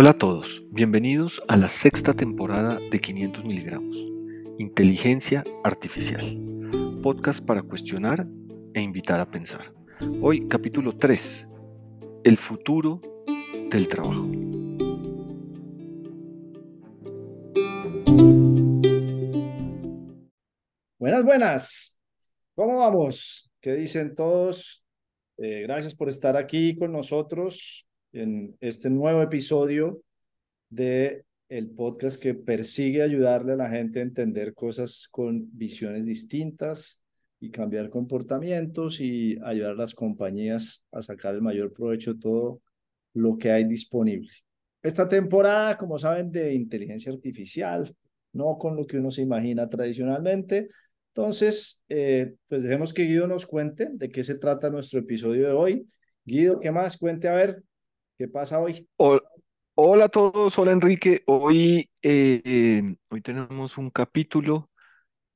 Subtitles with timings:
[0.00, 3.96] Hola a todos, bienvenidos a la sexta temporada de 500 miligramos,
[4.56, 6.38] Inteligencia Artificial,
[7.02, 8.24] podcast para cuestionar
[8.74, 9.74] e invitar a pensar.
[10.22, 11.48] Hoy capítulo 3,
[12.22, 13.00] el futuro
[13.72, 14.22] del trabajo.
[21.00, 22.00] Buenas, buenas.
[22.54, 23.50] ¿Cómo vamos?
[23.60, 24.84] ¿Qué dicen todos?
[25.38, 27.87] Eh, gracias por estar aquí con nosotros
[28.18, 30.02] en este nuevo episodio
[30.68, 37.02] de el podcast que persigue ayudarle a la gente a entender cosas con visiones distintas
[37.40, 42.60] y cambiar comportamientos y ayudar a las compañías a sacar el mayor provecho de todo
[43.14, 44.30] lo que hay disponible.
[44.82, 47.94] Esta temporada, como saben, de inteligencia artificial,
[48.32, 50.68] no con lo que uno se imagina tradicionalmente.
[51.14, 55.52] Entonces, eh, pues dejemos que Guido nos cuente de qué se trata nuestro episodio de
[55.52, 55.86] hoy.
[56.24, 56.96] Guido, ¿qué más?
[56.96, 57.62] Cuente a ver,
[58.18, 58.88] ¿Qué pasa hoy?
[58.96, 61.22] Hola, a todos, hola Enrique.
[61.26, 64.72] Hoy, eh, hoy tenemos un capítulo.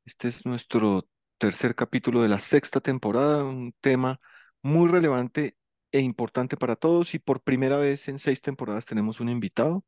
[0.05, 1.07] Este es nuestro
[1.39, 4.21] tercer capítulo de la sexta temporada, un tema
[4.63, 5.57] muy relevante
[5.93, 9.85] e importante para todos y por primera vez en seis temporadas tenemos un invitado.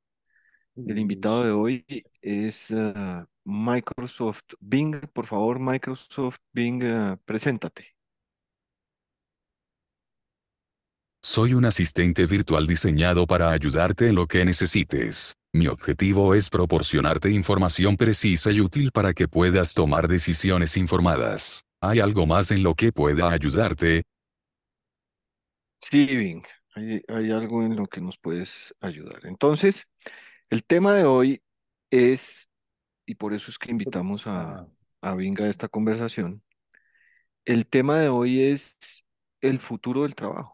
[0.77, 1.85] El invitado de hoy
[2.23, 5.01] es ah, Microsoft Bing.
[5.13, 7.94] Por favor, Microsoft Bing, ah, preséntate.
[11.27, 15.35] Soy un asistente virtual diseñado para ayudarte en lo que necesites.
[15.55, 21.65] Mi objetivo es proporcionarte información precisa y útil para que puedas tomar decisiones informadas.
[21.81, 24.03] ¿Hay algo más en lo que pueda ayudarte?
[25.79, 26.45] Sí, Bing,
[26.75, 29.21] hay, algo en lo que nos puedes ayudar.
[29.23, 29.87] Entonces,
[30.51, 31.43] el tema de hoy
[31.91, 32.51] es,
[33.07, 34.69] y por eso es que invitamos a,
[35.01, 36.43] a Bing a esta conversación,
[37.47, 38.77] el tema de hoy es
[39.41, 40.54] el futuro del trabajo.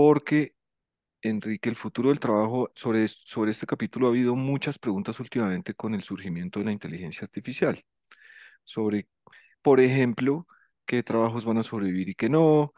[0.00, 0.54] Porque,
[1.22, 5.94] Enrique, el futuro del trabajo, sobre, sobre este capítulo ha habido muchas preguntas últimamente con
[5.94, 7.84] el surgimiento de la inteligencia artificial.
[8.64, 9.08] Sobre,
[9.62, 10.46] por ejemplo,
[10.86, 12.74] qué trabajos van a sobrevivir y qué no,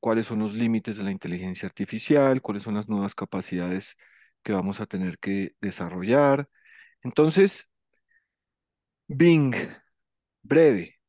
[0.00, 3.96] cuáles son los límites de la inteligencia artificial, cuáles son las nuevas capacidades
[4.42, 6.48] que vamos a tener que desarrollar.
[7.02, 7.68] Entonces,
[9.08, 9.54] Bing,
[10.42, 11.00] breve,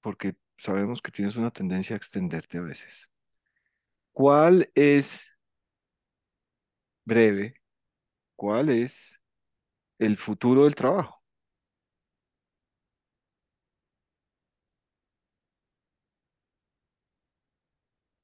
[0.00, 3.10] porque sabemos que tienes una tendencia a extenderte a veces.
[4.18, 5.22] ¿Cuál es,
[7.04, 7.54] breve,
[8.36, 9.20] cuál es
[9.98, 11.17] el futuro del trabajo?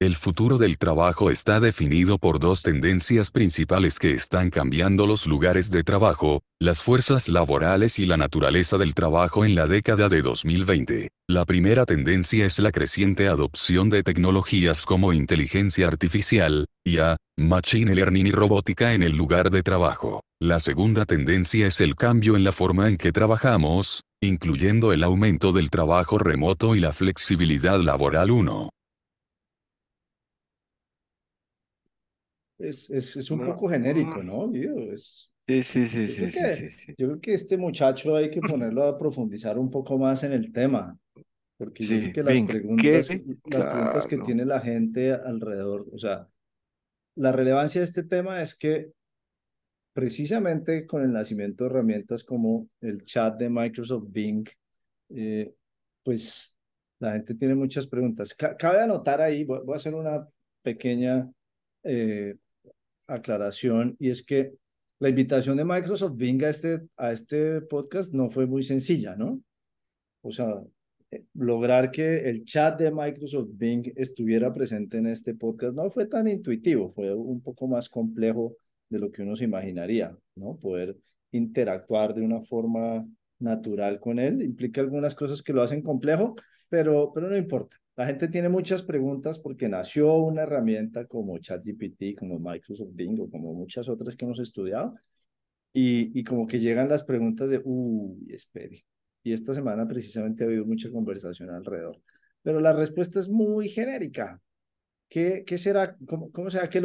[0.05, 5.71] El futuro del trabajo está definido por dos tendencias principales que están cambiando los lugares
[5.71, 11.09] de trabajo, las fuerzas laborales y la naturaleza del trabajo en la década de 2020.
[11.27, 18.27] La primera tendencia es la creciente adopción de tecnologías como inteligencia artificial, IA, machine learning
[18.27, 20.21] y robótica en el lugar de trabajo.
[20.39, 25.51] La segunda tendencia es el cambio en la forma en que trabajamos, incluyendo el aumento
[25.51, 28.69] del trabajo remoto y la flexibilidad laboral 1.
[32.57, 34.77] Es, es, es un No, poco genérico, ¿no, Guido?
[34.91, 36.95] Es, Sí, sí, sí, yo sí, creo sí, sí, que, sí.
[36.97, 40.51] yo creo que este muchacho hay que ponerlo a profundizar un poco más en el
[40.53, 40.97] tema,
[41.57, 43.23] porque yo creo Sí, que las Bing, preguntas, ¿qué?
[43.45, 44.19] las preguntas que Claro.
[44.19, 46.29] tiene la gente alrededor, o sea,
[47.15, 48.91] la relevancia de este tema es que
[49.93, 54.47] precisamente con el nacimiento de herramientas como el chat de Microsoft Bing,
[55.09, 55.53] eh,
[56.03, 56.57] pues
[56.99, 58.33] la gente tiene muchas preguntas.
[58.33, 60.27] Ca- cabe anotar ahí, voy, voy a hacer una
[60.61, 61.29] pequeña
[61.83, 62.35] eh,
[63.07, 64.53] aclaración, y es que
[64.99, 69.41] la invitación de Microsoft Bing a este, a este podcast no fue muy sencilla, ¿no?
[70.21, 70.61] O sea,
[71.11, 76.05] eh, lograr que el chat de Microsoft Bing estuviera presente en este podcast no fue
[76.07, 78.55] tan intuitivo, fue un poco más complejo
[78.89, 80.57] de lo que uno se imaginaría, ¿no?
[80.57, 80.97] Poder
[81.31, 83.05] interactuar de una forma
[83.39, 86.35] natural con él implica algunas cosas que lo hacen complejo,
[86.69, 87.77] pero, pero no importa.
[87.95, 93.29] La gente tiene muchas preguntas porque nació una herramienta como ChatGPT, como Microsoft Bing o
[93.29, 94.95] como muchas otras que hemos estudiado
[95.73, 98.85] y, y como que llegan las preguntas de, uy, espere.
[99.23, 102.01] Y esta semana precisamente ha habido mucha conversación alrededor.
[102.41, 104.41] Pero la respuesta es muy genérica.
[105.09, 105.97] ¿Qué, qué será?
[106.07, 106.81] ¿Cómo, cómo será que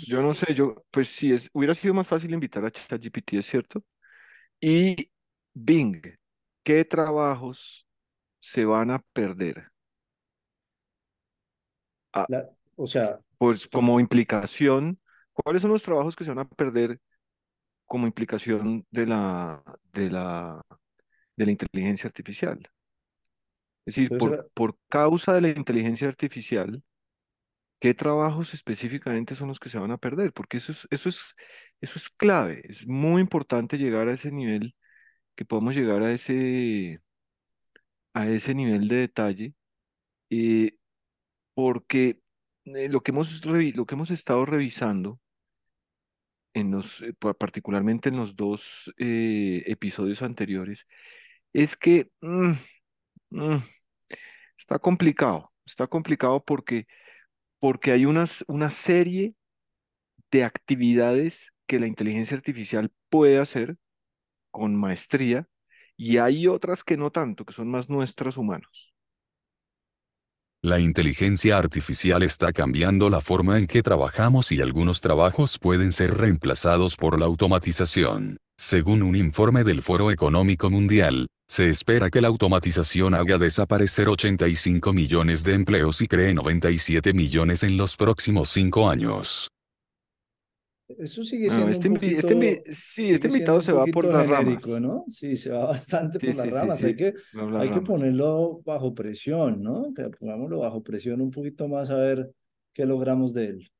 [0.00, 0.22] Yo logramos?
[0.22, 3.84] no sé, yo, pues sí, es, hubiera sido más fácil invitar a ChatGPT, ¿es cierto?
[4.60, 5.10] Y
[5.56, 6.00] Bing,
[6.62, 7.86] ¿qué trabajos
[8.40, 9.72] se van a perder?
[12.12, 15.00] Ah, La, o sea, pues como implicación,
[15.32, 17.00] ¿cuáles son los trabajos que se van a perder
[17.86, 19.62] como implicación de la,
[19.92, 20.62] de la,
[21.36, 22.70] de la inteligencia artificial?
[23.86, 26.82] Es decir, por, era- por causa de la inteligencia artificial,
[27.80, 30.32] ¿Qué trabajos específicamente son los que se van a perder?
[30.32, 31.34] Porque eso es, eso es,
[31.80, 32.62] eso es clave.
[32.64, 34.74] Es muy importante llegar a ese nivel,
[35.34, 37.00] que podamos llegar a ese,
[38.14, 39.54] a ese nivel de detalle,
[40.30, 40.76] eh,
[41.54, 42.20] porque
[42.66, 45.20] eh, lo que hemos, lo que hemos estado revisando,
[46.54, 50.86] en los, eh, pa- particularmente en los dos eh, episodios anteriores,
[51.52, 52.52] es que mm,
[53.30, 53.58] mm,
[54.58, 55.52] está complicado.
[55.66, 56.86] Está complicado porque,
[57.60, 59.34] porque hay unas, una serie
[60.30, 63.76] de actividades que la inteligencia artificial puede hacer
[64.54, 65.48] con maestría
[65.96, 68.94] y hay otras que no tanto, que son más nuestras humanos.
[70.62, 76.14] La inteligencia artificial está cambiando la forma en que trabajamos y algunos trabajos pueden ser
[76.16, 78.38] reemplazados por la automatización.
[78.56, 84.92] Según un informe del Foro Económico Mundial, se espera que la automatización haga desaparecer 85
[84.92, 89.50] millones de empleos y cree 97 millones en los próximos cinco años.
[90.88, 94.04] Eso sigue No, siendo este, un este invi- poquito, sí, este invitado se va por
[94.06, 94.80] las genérico, ramas.
[94.80, 95.04] ¿no?
[95.08, 96.84] Sí, se va bastante Sí, por las sí, sí, ramas.
[96.84, 97.14] Hay sí, que,
[97.52, 99.92] hay que ponerlo bajo presión, ¿no?
[99.94, 102.32] Que pongámoslo bajo presión un poquito más a ver
[102.72, 103.70] qué logramos de él.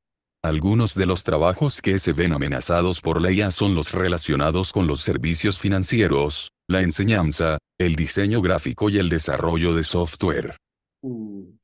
[0.45, 4.87] Algunos de los trabajos que se ven amenazados por la IA son los relacionados con
[4.87, 10.57] los servicios financieros, la enseñanza, el diseño gráfico y el desarrollo de software.
[11.03, 11.61] Uy,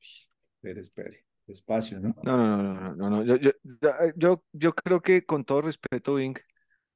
[0.55, 1.25] espere, espere.
[1.47, 2.15] Despacio, ¿no?
[2.23, 3.23] No, no, no, no, no.
[3.23, 3.51] Yo, yo,
[4.15, 6.35] yo, yo creo que con todo respeto, Ving,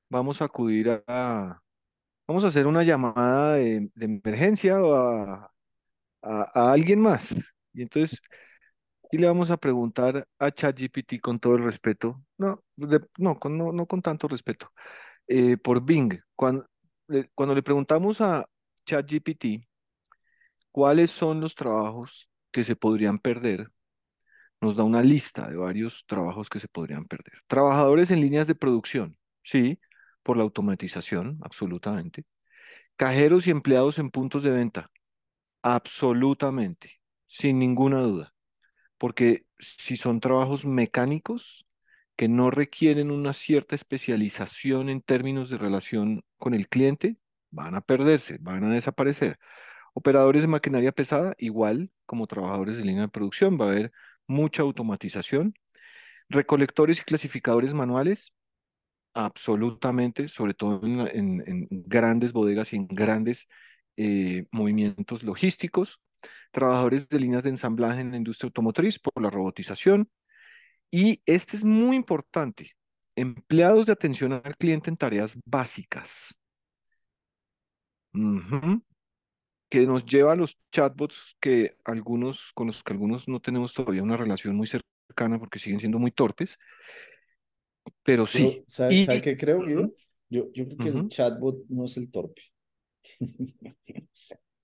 [0.10, 1.62] vamos a acudir a,
[2.28, 5.52] vamos a hacer una llamada de, emergencia o a,
[6.22, 7.36] a, alguien más.
[7.74, 8.20] Y entonces,
[9.12, 13.58] sí le vamos a preguntar a ChatGPT con todo el respeto, no, de- no, con,
[13.58, 14.72] no, no con tanto respeto,
[15.28, 16.20] eh, por Bing.
[16.36, 16.68] Cuando,
[17.08, 18.46] le- cuando le preguntamos a
[18.86, 19.66] ChatGPT
[20.72, 23.70] cuáles son los trabajos que se podrían perder,
[24.66, 27.34] nos da una lista de varios trabajos que se podrían perder.
[27.48, 29.80] Trabajadores en líneas de producción, sí,
[30.24, 32.26] por la automatización, absolutamente.
[32.98, 34.90] Cajeros y empleados en puntos de venta,
[35.62, 38.34] absolutamente, sin ninguna duda.
[38.98, 41.68] Porque si son trabajos mecánicos
[42.16, 47.18] que no requieren una cierta especialización en términos de relación con el cliente,
[47.52, 49.38] van a perderse, van a desaparecer.
[49.94, 53.92] Operadores de maquinaria pesada, igual como trabajadores de línea de producción, va a haber
[54.28, 55.54] mucha automatización.
[56.30, 58.34] Recolectores y clasificadores manuales,
[59.14, 63.48] absolutamente, sobre todo en, grandes bodegas y en grandes
[63.98, 66.02] eh, movimientos logísticos.
[66.52, 70.10] Trabajadores de líneas de ensamblaje en la industria automotriz por la robotización.
[70.92, 72.72] Y este es muy importante,
[73.16, 76.40] empleados de atención al cliente en tareas básicas.
[79.80, 84.04] Que nos lleva a los chatbots que algunos, con los que algunos no tenemos todavía
[84.04, 86.58] una relación muy cercana porque siguen siendo muy torpes,
[88.04, 88.64] pero sí.
[88.68, 89.94] ¿sabe, sabe Y qué creo, Guido?
[90.30, 92.42] Yo, yo creo que el ujú, chatbot no es el torpe.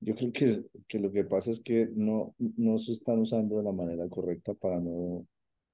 [0.02, 3.64] Yo creo que, que lo que pasa es que no, no se están usando de
[3.64, 5.28] la manera correcta para no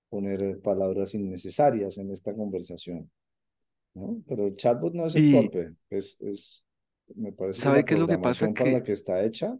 [0.09, 3.11] poner palabras innecesarias en esta conversación,
[3.95, 4.23] ¿no?
[4.27, 6.65] Pero el chatbot no es el y torpe, es, es,
[7.15, 8.49] me parece que ¿sabe la qué es lo que pasa?
[8.55, 9.57] para la Que que está hecha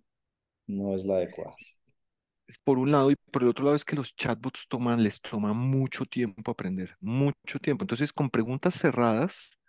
[0.68, 1.58] no es la adecuada.
[2.64, 5.54] por un lado y por el otro lado es que los chatbots toman, les toma
[5.54, 7.83] mucho tiempo aprender, mucho tiempo.
[7.83, 9.60] Entonces, con preguntas cerradas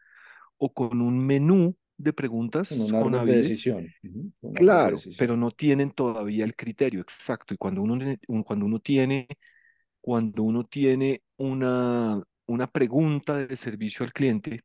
[0.59, 3.95] o con un menú de preguntas un con árbol de decisión.
[4.43, 5.15] Un árbol de claro, decisión.
[5.17, 7.55] pero no tienen todavía el criterio exacto.
[7.55, 7.99] Y cuando uno,
[8.45, 9.27] cuando uno tiene
[10.01, 14.63] cuando uno tiene una, una pregunta de servicio al cliente,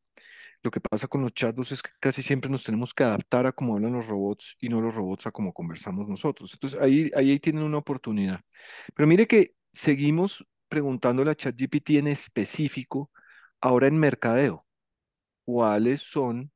[0.64, 3.52] lo que pasa con los chatbots es que casi siempre nos tenemos que adaptar a
[3.52, 6.52] cómo hablan los robots y no los robots a cómo conversamos nosotros.
[6.54, 8.40] Entonces ahí, ahí, tienen una oportunidad.
[8.96, 13.12] Pero mire que seguimos preguntándole a ChatGPT en específico,
[13.60, 14.66] ahora en mercadeo,
[15.44, 16.50] ¿cuáles son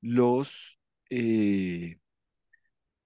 [0.00, 0.78] los,
[1.10, 1.98] eh,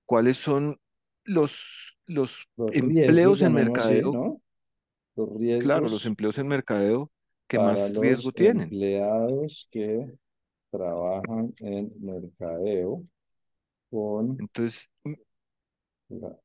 [0.05, 0.79] cuáles son
[1.25, 4.43] los, los Los riesgos, empleos en así, mercadeo ¿no?
[5.17, 5.29] Los
[5.65, 7.11] Claro, los riesgos empleos en mercadeo
[7.49, 8.65] que más riesgo los tienen.
[8.65, 10.07] empleados que
[10.77, 13.05] trabajan en mercadeo
[13.91, 15.17] con Entonces, m-
[16.09, 16.37] la,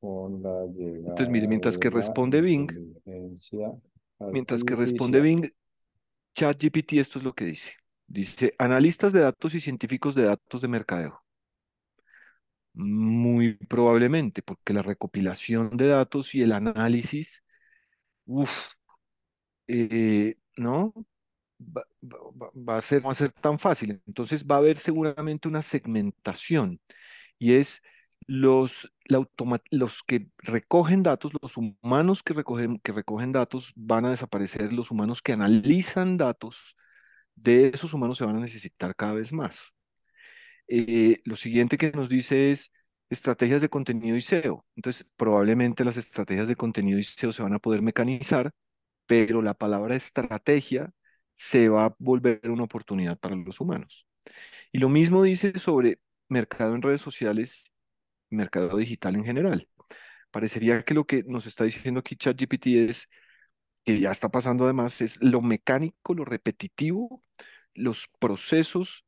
[0.00, 0.66] con la
[1.06, 3.72] entonces mire, llegada mientras que la responde Bing, inteligencia
[4.30, 5.20] mientras que responde artificial.
[5.20, 5.50] Bing,
[6.34, 7.72] ChatGPT esto es lo que dice.
[8.06, 11.22] Dice, analistas de datos y científicos de datos de mercadeo.
[12.74, 17.42] Muy probablemente, porque la recopilación de datos y el análisis,
[18.26, 18.50] uff,
[20.56, 20.92] ¿no?
[21.60, 24.00] Va, a ser, a ser tan fácil.
[24.06, 26.80] Entonces va a haber seguramente una segmentación
[27.38, 27.82] y es
[28.26, 28.92] los,
[29.70, 34.90] los que recogen datos, los humanos que recogen, que recogen datos van a desaparecer, los
[34.90, 36.76] humanos que analizan datos,
[37.34, 39.74] de esos humanos se van a necesitar cada vez más.
[40.68, 42.72] Eh, lo siguiente que nos dice es
[43.10, 44.66] estrategias de contenido y SEO.
[44.76, 48.50] Entonces, probablemente las estrategias de contenido y SEO se van a poder mecanizar,
[49.06, 50.92] pero la palabra estrategia
[51.38, 54.06] se va a volver una oportunidad para los humanos.
[54.72, 57.72] Y lo mismo dice sobre mercado en redes sociales,
[58.28, 59.68] mercado digital en general.
[60.32, 63.08] Parecería que lo que nos está diciendo aquí ChatGPT es
[63.84, 67.22] que ya está pasando además, es lo mecánico, lo repetitivo,
[67.72, 69.06] los procesos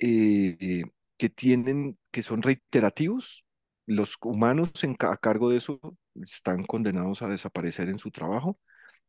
[0.00, 0.82] eh,
[1.18, 3.44] que tienen, que son reiterativos,
[3.86, 5.80] los humanos a cargo de eso
[6.16, 8.58] están condenados a desaparecer en su trabajo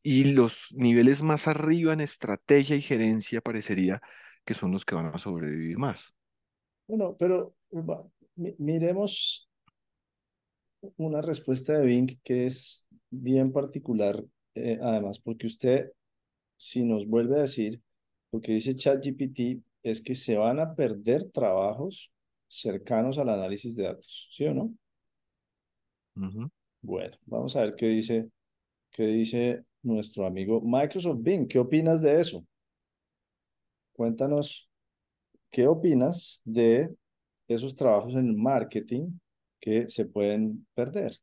[0.03, 4.01] y los niveles más arriba en estrategia y gerencia parecería
[4.45, 6.13] que son los que van a sobrevivir más.
[6.87, 7.53] Bueno, pero
[8.35, 9.49] miremos
[10.97, 14.23] una respuesta de Bing que es bien particular,
[14.55, 15.91] eh, además, porque usted,
[16.57, 17.81] si nos vuelve a decir,
[18.31, 22.11] lo que dice ChatGPT es que se van a perder trabajos
[22.47, 24.73] cercanos al análisis de datos, ¿sí o no?
[26.81, 28.29] Bueno, vamos a ver qué dice,
[28.91, 31.47] qué dice nuestro amigo Microsoft Bing.
[31.47, 32.45] ¿Qué opinas de eso?
[33.93, 34.69] Cuéntanos,
[35.51, 36.95] ¿qué opinas de
[37.47, 39.11] esos trabajos en marketing
[39.59, 41.19] que se pueden perder?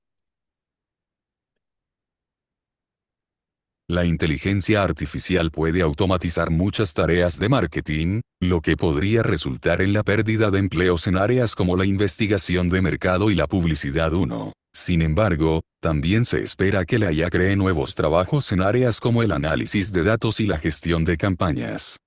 [3.90, 10.02] La inteligencia artificial puede automatizar muchas tareas de marketing, lo que podría resultar en la
[10.02, 14.52] pérdida de empleos en áreas como la investigación de mercado y la publicidad 1.
[14.78, 19.32] Sin embargo, también se espera que la IA cree nuevos trabajos en áreas como el
[19.32, 21.98] análisis de datos y la gestión de campañas.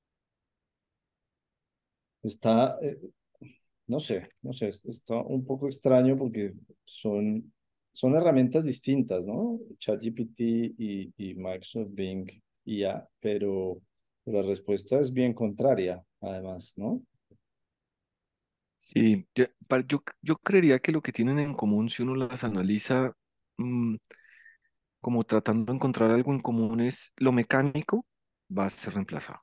[2.23, 2.99] Está, eh,
[3.87, 6.53] no sé, no sé, está un poco extraño porque
[6.85, 7.53] son
[7.93, 9.59] son herramientas distintas, ¿no?
[9.79, 12.29] ChatGPT y, y Microsoft Bing
[12.65, 13.81] ya, pero
[14.25, 17.03] la respuesta es bien contraria, además, ¿no?
[18.81, 19.45] Sí, yo,
[20.23, 23.13] yo, creería que lo que tienen en común, si uno las analiza
[23.57, 23.95] mm,
[24.99, 28.07] como tratando de encontrar algo en común, es lo mecánico
[28.49, 29.39] va a ser reemplazado.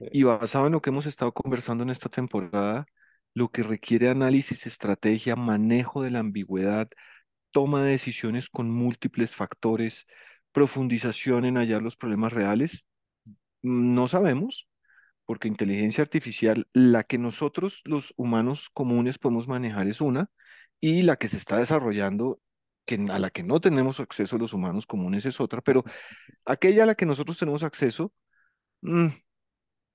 [0.00, 2.86] Y basado en lo que hemos estado conversando en esta temporada,
[3.34, 6.88] lo que requiere análisis, estrategia, manejo de la ambigüedad,
[7.50, 10.06] toma de decisiones con múltiples factores,
[10.52, 12.86] profundización en hallar los problemas reales?
[13.62, 14.68] No sabemos,
[15.32, 20.30] porque inteligencia artificial, la que nosotros los humanos comunes podemos manejar es una,
[20.78, 22.38] y la que se está desarrollando,
[22.84, 25.84] que, a la que no tenemos acceso los humanos comunes es otra, pero
[26.44, 28.12] aquella a la que nosotros tenemos acceso,
[28.82, 29.08] mm,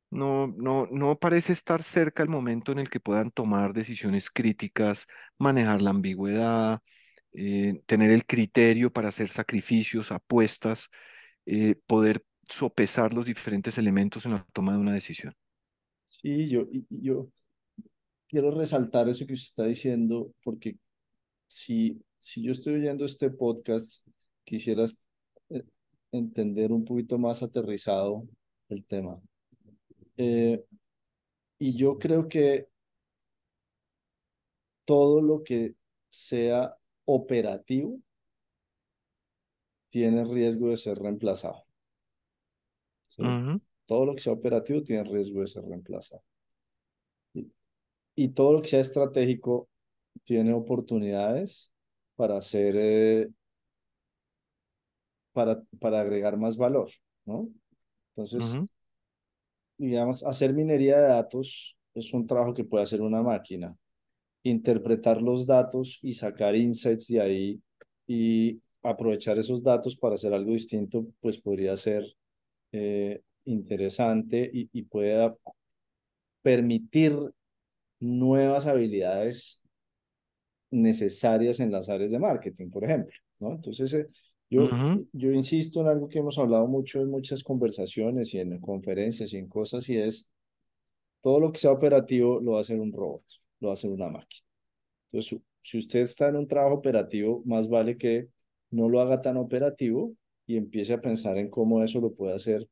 [0.10, 5.06] no, no, no parece estar cerca el momento en el que puedan tomar decisiones críticas,
[5.38, 6.82] manejar la ambigüedad,
[7.34, 10.89] eh, tener el criterio para hacer sacrificios, apuestas,
[11.46, 15.33] eh, poder sopesar los diferentes elementos en la toma de una decisión.
[16.05, 17.27] Sí, yo, yo
[18.27, 20.77] quiero resaltar eso que usted está diciendo, porque
[21.47, 24.05] si, si yo estoy oyendo este podcast,
[24.43, 24.97] quisieras
[25.49, 25.63] eh,
[26.11, 28.27] entender un poquito más aterrizado
[28.69, 29.19] el tema.
[31.59, 32.67] y yo creo que
[34.85, 35.75] todo lo que
[36.09, 36.75] sea
[37.05, 37.99] operativo
[39.89, 41.66] tiene riesgo de ser reemplazado.
[43.86, 46.21] Todo lo que sea operativo tiene riesgo de ser reemplazado.
[48.15, 49.69] Y, todo lo que sea estratégico
[50.24, 51.71] tiene oportunidades
[52.15, 53.29] para hacer, eh,
[55.33, 56.89] para, para agregar más valor,
[57.25, 57.47] ¿no?
[58.15, 58.59] Entonces,
[59.77, 63.77] digamos, hacer minería de datos es un trabajo que puede hacer una máquina
[64.50, 67.62] interpretar los datos y sacar insights de ahí
[68.07, 72.05] y aprovechar esos datos para hacer algo distinto, pues podría ser
[72.71, 75.33] eh, interesante y, y puede
[76.41, 77.17] permitir
[78.00, 79.63] nuevas habilidades
[80.71, 83.51] necesarias en las áreas de marketing, por ejemplo, ¿no?
[83.53, 84.07] Entonces, eh,
[84.50, 84.69] yo,
[85.12, 89.38] yo insisto en algo que hemos hablado mucho en muchas conversaciones y en conferencias y
[89.38, 90.29] en cosas, y es
[91.21, 93.24] todo lo que sea operativo lo va a hacer un robot
[93.59, 94.45] lo hace una máquina.
[95.12, 98.29] Entonces, si usted está en un trabajo operativo, más vale que
[98.71, 100.13] no lo haga tan operativo
[100.47, 102.67] y empiece a pensar en cómo eso lo puede hacer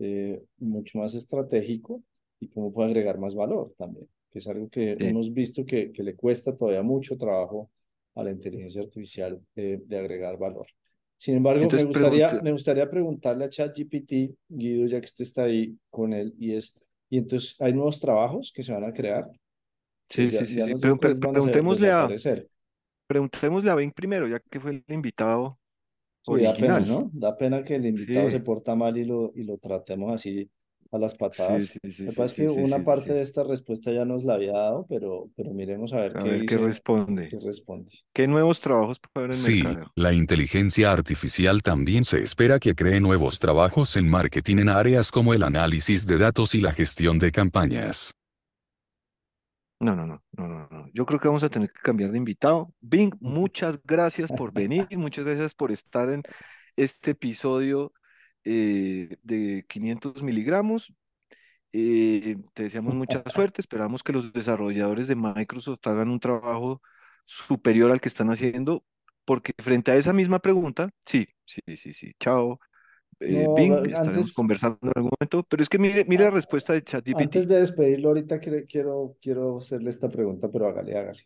[0.00, 2.02] eh, mucho más estratégico
[2.40, 6.02] y cómo puede agregar más valor también, que es algo que hemos visto que, que,
[6.02, 7.70] le cuesta todavía mucho trabajo
[8.16, 10.66] a la inteligencia artificial de agregar valor.
[11.18, 15.76] Sin embargo, me, gustaría, me gustaría preguntarle a ChatGPT, Guido, ya que usted está ahí
[15.90, 16.74] con él, y es,
[17.10, 19.30] ¿y entonces hay nuevos trabajos que se van a crear?
[20.08, 20.74] Sí, Pues sí, ya, sí, ya sí.
[20.80, 22.10] Pero, pero a se- preguntémosle a,
[23.08, 25.59] preguntémosle a Ben primero, ya que fue el invitado
[26.22, 26.80] Sí, da pena.
[26.86, 27.10] ¿no?
[27.14, 30.50] Da pena que el invitado se porta mal y lo, y lo tratemos así
[30.90, 31.66] a las sí, patadas.
[31.66, 33.14] sí, sí, parece sí, que sí, una parte sí.
[33.14, 36.30] de esta respuesta ya nos la había dado, pero, pero miremos a ver A qué
[36.30, 37.26] ver qué dice, responde.
[37.28, 37.90] qué responde.
[38.12, 39.64] ¿Qué nuevos trabajos para Sí,
[39.96, 45.34] la inteligencia artificial también se espera que cree nuevos trabajos en marketing en áreas como
[45.34, 48.12] el análisis de datos y la gestión de campañas.
[49.80, 50.86] No, no, no, no, no, no.
[50.92, 52.74] Yo creo que vamos a tener que cambiar de invitado.
[52.80, 56.22] Bing, muchas gracias por venir, muchas gracias por estar en
[56.76, 57.92] este episodio
[58.44, 60.92] eh, de 500 miligramos.
[61.72, 66.82] Eh, te deseamos mucha suerte, esperamos que los desarrolladores de Microsoft hagan un trabajo
[67.26, 68.84] superior al que están haciendo,
[69.24, 72.60] porque frente a esa misma pregunta, sí, sí, sí, sí, chao,
[73.20, 76.24] eh, No, Bing, va- estaremos antes, conversando en algún momento, pero es que mire, mire
[76.24, 77.36] la respuesta de ChatGPT.
[77.36, 81.20] antes de despedirlo, ahorita quiero, quiero, quiero hacerle esta pregunta, pero hágale, hágale.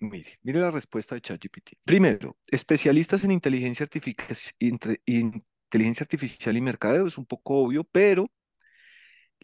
[0.00, 1.72] Mire, mire la respuesta de ChatGPT.
[1.84, 4.36] Primero, especialistas en inteligencia artificial,
[5.06, 8.26] inteligencia artificial y mercadeo, es un poco obvio, pero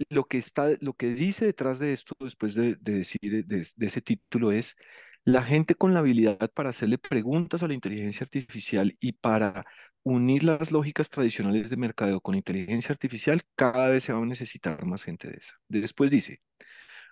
[0.08, 3.86] lo que está, lo que dice detrás de esto, después de, de decir de, de
[3.86, 4.76] ese título, es
[5.24, 9.64] la gente con la habilidad para hacerle preguntas a la inteligencia artificial y para
[10.02, 14.85] unir las lógicas tradicionales de mercadeo con inteligencia artificial, cada vez se va a necesitar
[14.85, 15.54] más gente de esa.
[15.69, 16.40] Después dice,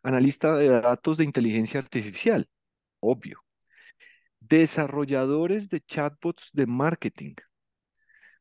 [0.03, 2.49] analista de datos de inteligencia artificial,
[3.01, 3.45] obvio.
[4.41, 7.35] Desarrolladores de chatbots de marketing.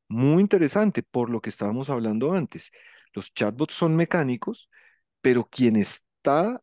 [0.07, 2.71] Muy interesante por lo que estábamos hablando antes.
[3.13, 4.69] Los chatbots son mecánicos,
[5.21, 6.61] pero quien está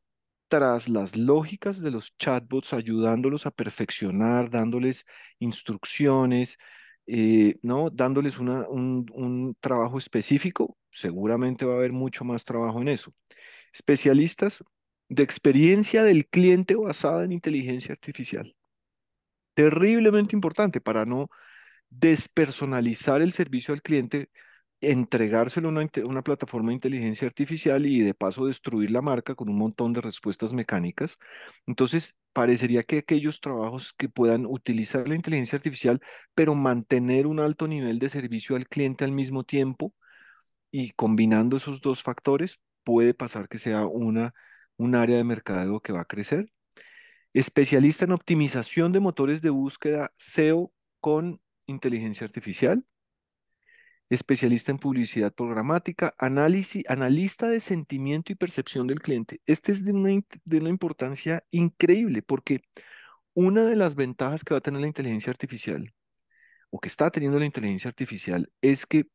[0.49, 5.05] tras las lógicas de los chatbots, ayudándolos a perfeccionar, dándoles
[5.39, 6.59] instrucciones,
[7.07, 7.91] eh, ¿no?
[7.91, 13.15] Dándoles una- un, un trabajo específico, seguramente va a haber mucho más trabajo en eso.
[13.73, 14.65] Especialistas
[15.09, 18.55] de experiencia del cliente basada en inteligencia artificial.
[19.55, 21.29] Terriblemente importante para no
[21.91, 24.31] despersonalizar el servicio al cliente,
[24.91, 25.73] entregárselo a
[26.07, 30.01] una, plataforma de inteligencia artificial y de paso destruir la marca con un montón de
[30.01, 31.19] respuestas mecánicas.
[31.67, 36.01] Entonces, parecería que aquellos trabajos que puedan utilizar la inteligencia artificial,
[36.35, 39.95] pero mantener un alto nivel de servicio al cliente al mismo tiempo
[40.71, 44.35] y combinando esos dos factores, puede pasar que sea una,
[44.77, 46.47] un área de mercadeo que va a crecer.
[47.33, 52.85] Especialista en optimización de motores de búsqueda SEO con inteligencia artificial.
[54.11, 59.41] Especialista en publicidad programática, análisis, analista de sentimiento y percepción del cliente.
[59.47, 62.61] Este es de una, de una importancia increíble porque
[63.35, 65.93] una de las ventajas que va a tener la inteligencia artificial
[66.71, 69.07] o que está teniendo la inteligencia artificial es que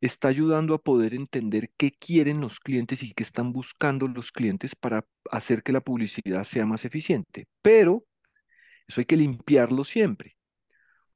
[0.00, 4.74] está ayudando a poder entender qué quieren los clientes y qué están buscando los clientes
[4.74, 7.46] para hacer que la publicidad sea más eficiente.
[7.62, 8.04] Pero
[8.86, 10.33] eso hay que limpiarlo siempre,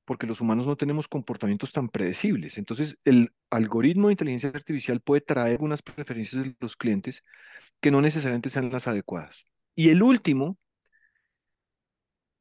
[0.08, 2.56] porque los humanos no tenemos comportamientos tan predecibles.
[2.56, 7.24] Entonces, el algoritmo de inteligencia artificial puede traer unas preferencias de los clientes
[7.80, 9.44] que no necesariamente sean las adecuadas.
[9.74, 10.58] Y el último,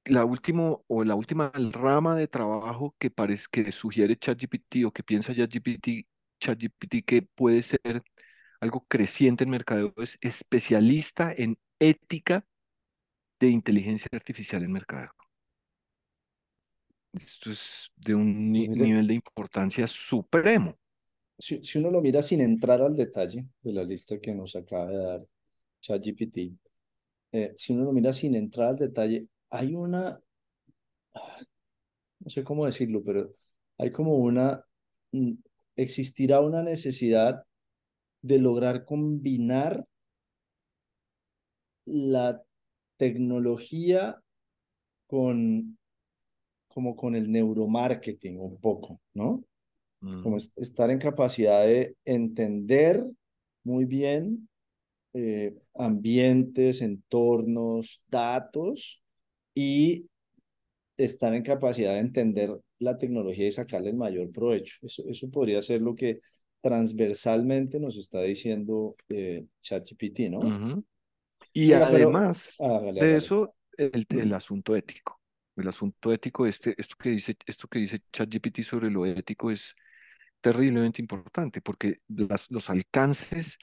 [0.06, 5.04] la último o la última rama de trabajo que parece que sugiere ChatGPT o que
[5.04, 6.08] piensa ChatGPT,
[6.40, 8.02] ChatGPT que puede ser
[8.62, 12.46] algo creciente en mercadeo es especialista en ética
[13.42, 15.17] de inteligencia artificial en mercadeo.
[17.18, 20.78] Esto es de un ni- nivel de importancia supremo.
[21.40, 24.88] si, si uno lo mira sin entrar al detalle de la lista que nos acaba
[24.90, 25.26] de dar
[25.82, 26.38] ChatGPT,
[27.34, 30.20] eh, si uno lo mira sin entrar al detalle, hay una,
[32.20, 33.34] no sé cómo decirlo, pero
[33.78, 34.64] hay como una,
[35.12, 35.34] mm,
[35.76, 37.44] existirá una necesidad
[38.22, 39.86] de lograr combinar
[41.86, 42.42] la
[42.98, 44.22] tecnología
[45.08, 45.78] con,
[46.78, 49.44] como con el neuromarketing un poco, ¿no?
[50.22, 53.04] Como Mm, es- estar en capacidad de entender
[53.64, 54.50] muy bien
[55.14, 59.02] eh, ambientes, entornos, datos
[59.56, 60.08] y
[60.98, 64.78] estar en capacidad de entender la tecnología y sacarle el mayor provecho.
[64.84, 66.20] Eso, eso podría ser lo que
[66.62, 70.58] transversalmente nos está diciendo eh, ChatGPT, ¿no?
[71.54, 73.18] Y Oiga, pero además hágale, de hágale.
[73.18, 75.17] eso, el, el asunto ético.
[75.58, 79.76] El asunto ético, este, esto que dice, ChatGPT sobre lo ético es
[80.42, 83.58] terriblemente importante porque las, los alcances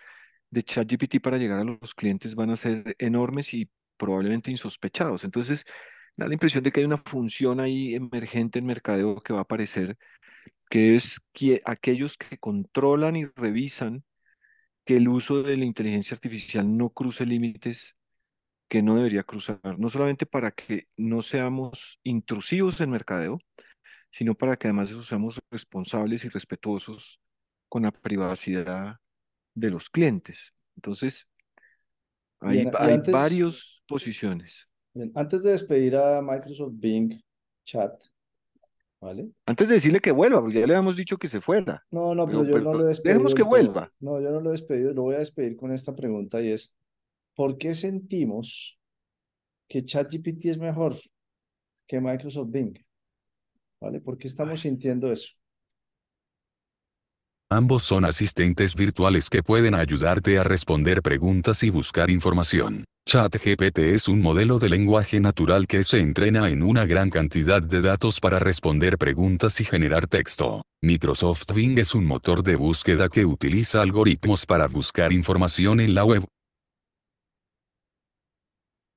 [0.51, 5.25] de ChatGPT para llegar a los clientes van a ser enormes y probablemente insospechados.
[5.25, 5.65] Entonces,
[6.17, 9.43] da la impresión de que hay una función ahí emergente en mercadeo que va a
[9.43, 9.97] aparecer,
[10.71, 14.05] que es que aquellos que controlan y revisan
[14.85, 17.97] que el uso de la inteligencia artificial no cruce límites
[18.69, 23.39] que no debería cruzar, no solamente para que no seamos intrusivos en mercadeo,
[24.11, 27.21] sino para que además seamos responsables y respetuosos
[27.69, 28.97] con la privacidad
[29.55, 30.53] de los clientes.
[30.77, 31.29] Entonces,
[32.41, 34.69] hay, Bien, hay antes, varias posiciones.
[34.95, 37.21] bien, antes de despedir a Microsoft Bing
[37.65, 38.03] Chat,
[39.01, 39.31] ¿vale?
[39.47, 42.27] Antes de decirle que vuelva, porque ya le habíamos dicho que se fuera, No, no,
[42.27, 43.93] pero pero, yo no lo he despedido dejemos que vuelva.
[44.01, 46.73] No, yo no lo he despedido, lo voy a despedir con esta pregunta y es,
[47.35, 48.79] ¿por qué sentimos
[49.69, 50.99] que ChatGPT es mejor
[51.87, 52.79] que Microsoft Bing?
[53.81, 54.01] ¿Vale?
[54.01, 55.35] ¿Por qué estamos sintiendo eso?
[57.51, 62.85] Ambos son asistentes virtuales que pueden ayudarte a responder preguntas y buscar información.
[63.07, 67.83] ChatGPT es un modelo de lenguaje natural que se entrena en una gran cantidad de
[67.83, 70.63] datos para responder preguntas y generar texto.
[70.83, 76.05] Microsoft Bing es un motor de búsqueda que utiliza algoritmos para buscar información en la
[76.05, 76.25] web.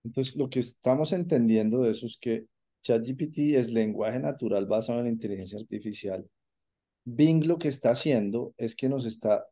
[0.08, 2.46] Entonces, lo que estamos entendiendo de eso es que
[2.82, 6.26] ChatGPT es lenguaje natural basado en inteligencia artificial.
[7.04, 9.46] Bing lo que está haciendo es que nos está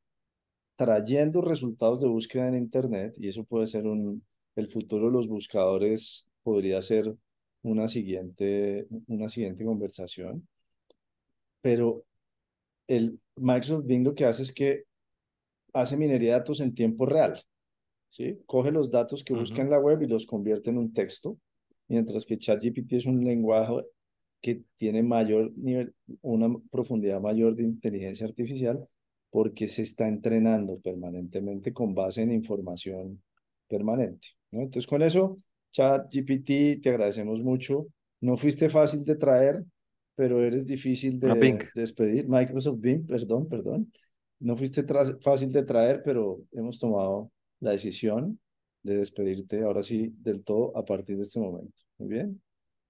[0.78, 5.28] trayendo resultados de búsqueda en Internet y eso puede ser un, el futuro de los
[5.28, 7.14] buscadores podría ser
[7.62, 10.48] una siguiente, una siguiente conversación.
[11.62, 12.06] Pero
[12.88, 14.84] el Microsoft Bing lo que hace es que
[15.74, 17.44] hace minería de datos en tiempo real.
[18.10, 18.40] ¿Sí?
[18.46, 19.64] Coge los datos que busca ujú.
[19.64, 21.38] en la web y los convierte en un texto,
[21.88, 23.86] mientras que ChatGPT es un lenguaje
[24.42, 28.88] que tiene mayor nivel, una profundidad mayor de inteligencia artificial
[29.32, 33.22] porque se está entrenando permanentemente con base en información
[33.68, 34.30] permanente.
[34.52, 34.62] ¿no?
[34.62, 35.40] Entonces, con eso,
[35.72, 37.88] ChatGPT, te agradecemos mucho.
[38.22, 39.64] No fuiste fácil de traer,
[40.16, 41.58] pero eres difícil Bing.
[41.58, 42.30] de despedir.
[42.30, 43.92] Microsoft Bing, perdón, perdón.
[44.40, 44.86] No fuiste
[45.22, 48.40] fácil de traer, pero hemos tomado la decisión
[48.84, 51.82] de despedirte ahora sí del todo a partir de este momento.
[51.98, 52.42] Muy bien.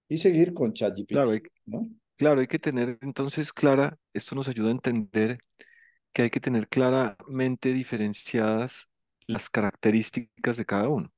[0.10, 1.88] Y seguir con ChatGPT, Claro, hay, ¿no?
[2.18, 5.40] claro, hay que tener entonces clara, esto nos ayuda a entender
[6.14, 8.90] que hay que tener claramente diferenciadas
[9.28, 11.12] las características de cada uno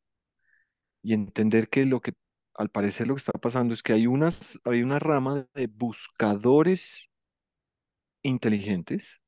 [1.02, 2.14] y entender que lo que,
[2.56, 7.10] al parecer lo que está pasando es que hay unas, hay una rama de buscadores
[8.22, 9.20] inteligentes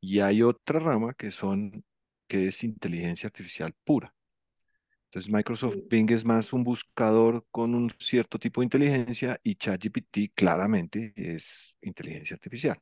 [0.00, 1.84] y hay otra rama que son,
[2.26, 4.14] que es inteligencia artificial pura.
[5.06, 10.32] Entonces Microsoft Bing es más un buscador con un cierto tipo de inteligencia y ChatGPT
[10.34, 12.76] claramente es inteligencia artificial.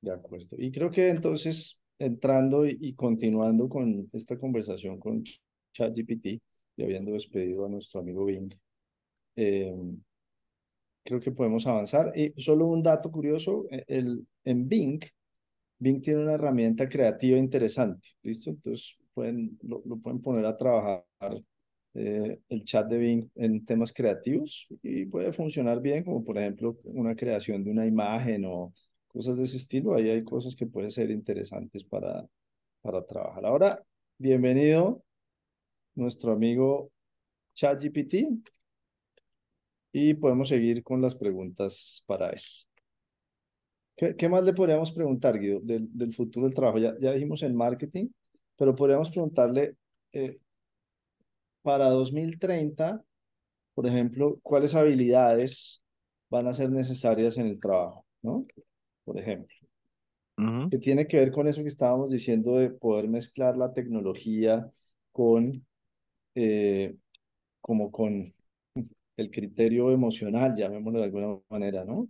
[0.00, 0.56] De acuerdo.
[0.58, 5.22] Y creo que entonces, entrando y, y continuando con esta conversación con
[5.72, 6.26] ChatGPT
[6.76, 8.52] y habiendo despedido a nuestro amigo Bing,
[9.36, 9.72] eh,
[11.04, 12.12] creo que podemos avanzar.
[12.14, 15.00] Y solo un dato curioso, eh, el, en Bing,
[15.78, 18.50] Bing tiene una herramienta creativa interesante, ¿listo?
[18.50, 21.04] Entonces pueden, lo, lo pueden poner a trabajar
[21.94, 26.76] eh, el chat de Bing en temas creativos y puede funcionar bien, como por ejemplo
[26.84, 28.74] una creación de una imagen o
[29.08, 29.94] cosas de ese estilo.
[29.94, 32.26] Ahí hay cosas que pueden ser interesantes para,
[32.82, 33.46] para trabajar.
[33.46, 33.82] Ahora,
[34.18, 35.02] bienvenido
[35.94, 36.90] nuestro amigo
[37.54, 38.14] ChatGPT
[39.92, 42.40] y podemos seguir con las preguntas para él.
[43.96, 46.78] ¿Qué, qué más le podríamos preguntar, Guido, del, del futuro del trabajo?
[46.78, 48.08] Ya, ya dijimos el marketing,
[48.56, 49.76] pero podríamos preguntarle
[50.12, 50.38] eh,
[51.62, 53.02] para 2030,
[53.74, 55.82] por ejemplo, cuáles habilidades
[56.30, 58.46] van a ser necesarias en el trabajo, ¿no?
[59.04, 59.54] Por ejemplo,
[60.38, 60.70] Ujú.
[60.70, 64.70] que tiene que ver con eso que estábamos diciendo de poder mezclar la tecnología
[65.12, 65.64] con,
[66.34, 66.96] eh,
[67.60, 68.34] como con
[69.16, 72.08] el criterio emocional, llamémoslo de alguna manera, ¿no?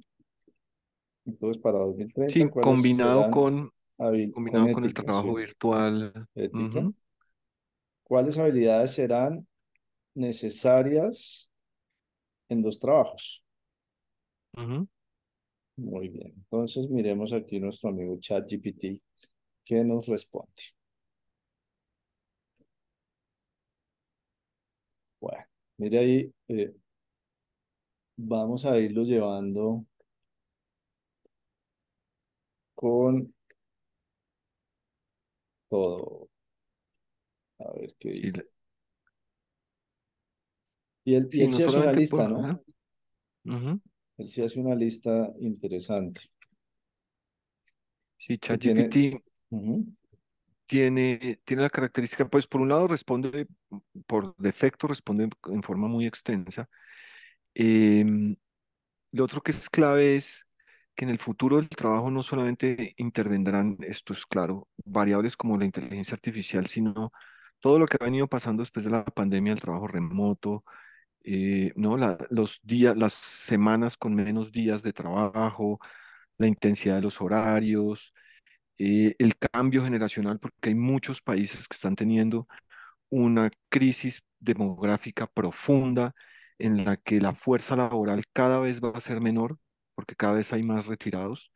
[1.26, 3.70] Entonces, para 2030, Sí, ¿cuáles combinado con,
[4.32, 6.12] combinado con el trabajo sí, virtual.
[8.04, 9.46] ¿Cuáles habilidades serán
[10.14, 11.50] necesarias
[12.48, 13.44] en los trabajos?
[14.56, 14.88] ujú.
[15.76, 16.32] Muy bien.
[16.36, 19.00] Entonces, miremos aquí nuestro amigo ChatGPT
[19.64, 20.52] que nos responde.
[25.20, 25.44] Bueno,
[25.78, 26.74] mire ahí, eh,
[28.16, 29.86] vamos a irlo llevando
[32.76, 33.34] con
[35.68, 36.28] todo.
[37.60, 38.44] A ver qué Sí, la-
[41.04, 42.28] Y él, y sí, él no sí hace una solamente lista, por...
[42.28, 42.44] ¿no?
[42.44, 42.60] ajá,
[43.46, 43.80] ujú.
[44.18, 46.20] Él sí hace una lista interesante
[48.18, 48.88] Sí, que tiene.
[48.88, 49.86] ChatGPT Ujú,
[50.66, 53.46] tiene, tiene la característica, pues por un lado responde,
[54.06, 56.68] por defecto responde en forma muy extensa.
[57.54, 58.36] Em,
[59.12, 60.45] lo otro que es clave es
[60.96, 65.66] que en el futuro del trabajo no solamente intervendrán, esto es claro, variables como la
[65.66, 67.12] inteligencia artificial, sino
[67.60, 70.64] todo lo que ha venido pasando después de la pandemia, el trabajo remoto,
[71.24, 71.96] eh, ¿no?
[72.30, 75.80] Los días, las semanas con menos días de trabajo,
[76.38, 78.14] la intensidad de los horarios,
[78.78, 82.44] eh, el cambio generacional, porque hay muchos países que están teniendo
[83.10, 86.14] una crisis demográfica profunda
[86.58, 89.58] en la que la fuerza laboral cada vez va a ser menor,
[89.96, 91.52] porque cada vez hay más retirados.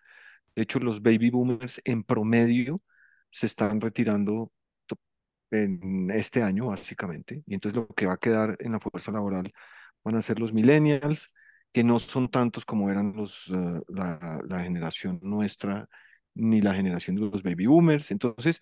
[0.57, 2.83] De hecho, los baby boomers en promedio
[3.31, 4.53] se están retirando
[5.51, 9.53] en este año, básicamente, y entonces lo que va a quedar en la fuerza laboral
[10.05, 11.33] van a ser los millennials,
[11.73, 15.89] que no son tantos como eran los, eh, la, generación nuestra,
[16.35, 18.11] ni la generación de los baby boomers.
[18.11, 18.61] Entonces,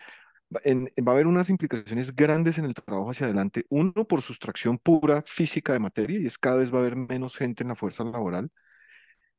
[0.55, 3.67] va en- va a haber unas implicaciones grandes en el trabajo hacia adelante.
[3.71, 7.37] Uno, por sustracción pura física de materia, y es cada vez va a haber menos
[7.37, 8.51] gente en la fuerza laboral.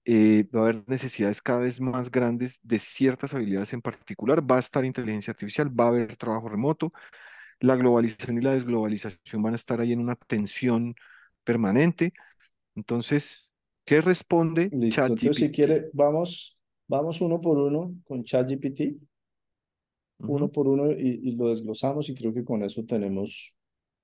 [0.10, 4.42] Eh, va a haber necesidades cada vez más grandes de ciertas habilidades en particular.
[4.50, 6.94] Va a estar inteligencia artificial, va a haber trabajo remoto.
[7.62, 10.96] La globalización y la desglobalización van a estar ahí en una tensión
[11.44, 12.14] permanente.
[12.76, 13.50] Entonces,
[13.86, 14.72] ¿qué responde.
[14.72, 15.52] Entonces, si ChatGPT?
[15.52, 19.00] quiere, vamos, vamos uno por uno con ChatGPT,
[20.26, 23.54] uno Ujú, por uno y, y lo desglosamos y creo que con eso tenemos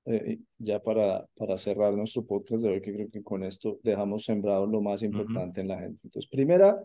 [0.06, 4.26] eh, ya para, para cerrar nuestro podcast de hoy, que creo que con esto dejamos
[4.26, 6.00] sembrado lo más importante en la gente.
[6.04, 6.84] Entonces, primera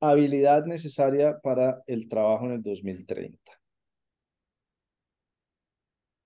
[0.00, 3.38] habilidad necesaria para el trabajo en el 2030.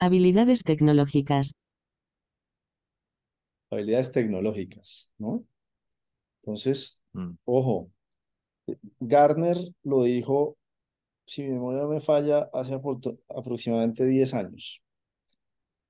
[0.01, 1.53] Habilidades tecnológicas.
[3.71, 5.45] Habilidades tecnológicas, ¿no?
[6.43, 7.91] Entonces, Mm, ojo,
[9.01, 10.57] Gartner lo dijo,
[11.27, 14.83] si mi memoria no me falla, hace apro- aproximadamente 10 años.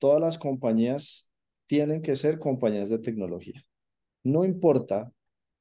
[0.03, 1.31] Todas las compañías
[1.69, 3.65] tienen que ser compañías de tecnología.
[4.25, 5.13] No importa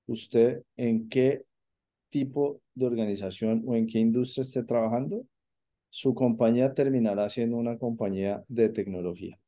[0.08, 1.45] usted en qué
[2.10, 5.27] tipo de organización o en qué industria esté trabajando,
[5.91, 9.39] su compañía terminará siendo una compañía de tecnología.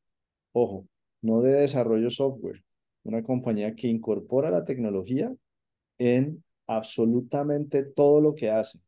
[0.52, 0.88] Ojo,
[1.24, 2.64] no de desarrollo software,
[3.02, 5.34] una compañía que incorpora la tecnología
[5.98, 8.80] en absolutamente todo lo que hace.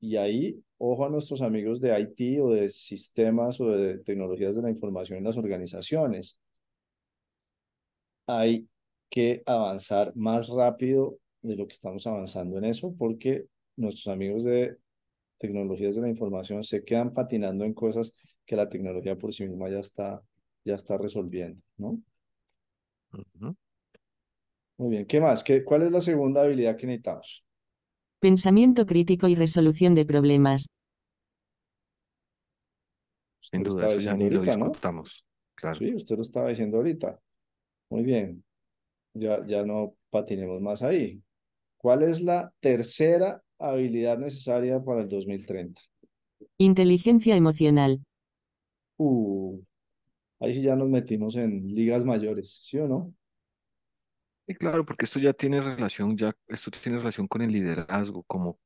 [0.00, 4.62] Y ahí, ojo a nuestros amigos de IT o de sistemas o de tecnologías de
[4.62, 6.38] la información en las organizaciones.
[8.26, 8.68] Hay
[9.10, 14.76] que avanzar más rápido de lo que estamos avanzando en eso porque nuestros amigos de
[15.38, 18.14] tecnologías de la información se quedan patinando en cosas
[18.46, 20.22] que la tecnología por sí misma ya está,
[20.64, 22.02] ya está resolviendo, ¿no?
[23.12, 23.54] ujú.
[24.78, 25.44] Muy bien, ¿qué más?
[25.44, 27.44] ¿Qué, cuál es la segunda habilidad que necesitamos?
[28.20, 30.66] Pensamiento crítico y resolución de problemas.
[33.40, 35.24] Sin duda, estaba eso ya diciendo ni lo discutamos.
[35.54, 35.78] Claro.
[35.78, 37.18] Sí, usted lo estaba diciendo ahorita.
[37.88, 38.44] Muy bien,
[39.14, 41.22] ya, ya no patinemos más ahí.
[41.78, 45.80] ¿Cuál es la tercera habilidad necesaria para el 2030?
[46.58, 48.02] Inteligencia emocional.
[48.98, 49.58] Uh,
[50.40, 53.14] ahí sí ya nos metimos en ligas mayores, ¿sí o no?
[54.50, 58.58] Y claro, porque esto ya tiene relación, ya, esto tiene relación con el liderazgo, como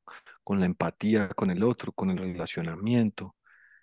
[0.42, 3.36] con la empatía con el otro, con el relacionamiento.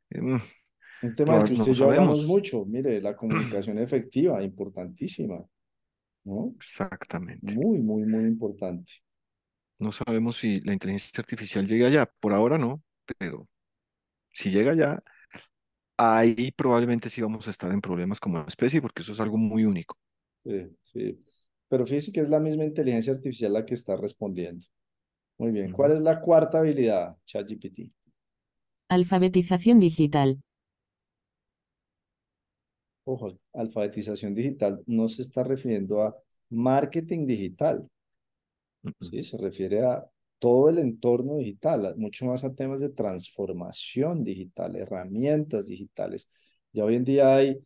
[0.09, 2.65] Eh, Un tema del que usted no y yo hablamos sabemos mucho.
[2.65, 3.15] Mire, la
[3.61, 5.45] comunicación efectiva, importantísima,
[6.23, 6.55] ¿no?
[6.55, 7.53] exactamente.
[7.53, 8.91] Muy, muy, muy importante.
[9.77, 12.11] No sabemos si la inteligencia artificial llega allá.
[12.19, 12.81] Por ahora no,
[13.19, 13.47] pero
[14.31, 15.03] si llega allá,
[15.97, 19.65] ahí probablemente sí vamos a estar en problemas como especie, porque eso es algo muy
[19.65, 19.99] único.
[20.43, 21.23] Sí, sí.
[21.71, 24.65] Pero fíjese que es la misma inteligencia artificial la que está respondiendo.
[25.37, 25.71] Muy bien.
[25.71, 27.93] ¿Cuál es la cuarta habilidad, ChatGPT?
[28.89, 30.41] Alfabetización digital.
[33.05, 36.13] Ojo, alfabetización digital no se está refiriendo a
[36.49, 37.87] marketing digital.
[38.99, 39.23] ¿sí?
[39.23, 40.05] Se refiere a
[40.39, 46.27] todo el entorno digital, mucho más a temas de transformación digital, herramientas digitales.
[46.73, 47.65] Ya hoy en día hay,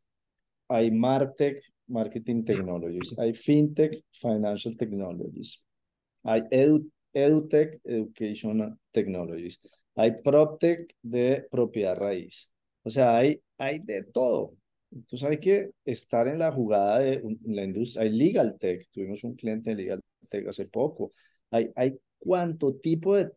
[0.68, 5.64] hay MarTech, Marketing Technologies, hay FinTech, Financial Technologies,
[6.24, 9.60] hay Edu, EduTech, Education Technologies,
[9.96, 12.52] hay PropTech de propiedad raíz.
[12.84, 14.56] O sea, hay, hay de todo.
[14.92, 18.04] Entonces hay que estar en la jugada de un- la industria.
[18.04, 21.12] Hay Legal Tech, tuvimos un cliente de Legal Tech hace poco.
[21.52, 23.32] Hay, hay cuánto tipo de,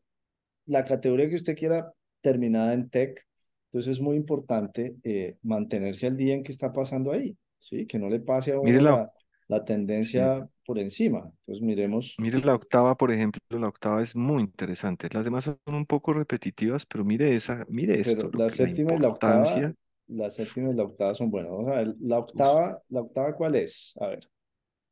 [0.68, 3.26] la categoría que usted quiera terminada en tech.
[3.66, 7.86] Entonces es muy importante eh, mantenerse al día en qué está pasando ahí, ¿sí?
[7.86, 9.12] Que no le pase a Mire uno la,
[9.48, 9.64] la,
[9.98, 11.20] sí, tendencia por encima.
[11.46, 15.08] Entonces miremos, mire la octava, por ejemplo, la octava es muy interesante.
[15.12, 18.94] Las demás son un poco repetitivas, pero mire esa, mire esto, pero lo la séptima
[18.94, 19.68] y la octava,
[20.08, 21.50] la séptima y la octava son buenas.
[21.52, 23.94] Vamos a ver, la octava, la octava, ¿cuál es?
[24.00, 24.30] A ver,